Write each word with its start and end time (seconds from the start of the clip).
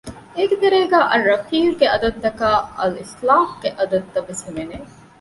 އޭގެ 0.35 0.57
ތެރޭގައި 0.61 1.07
އައްރަފީޤު 1.11 1.71
ގެ 1.79 1.85
އަދަދުތަކާއި 1.91 2.61
އަލްއިޞްލާހު 2.77 3.53
ގެ 3.61 3.69
އަދަދުތައް 3.77 4.27
ވެސް 4.29 4.43
ހިމެނެ 4.47 4.77